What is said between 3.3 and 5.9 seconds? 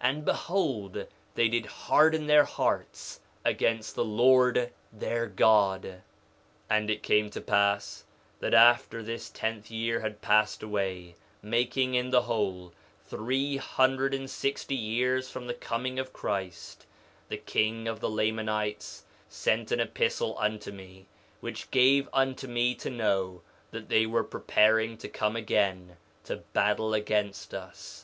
against the Lord their God.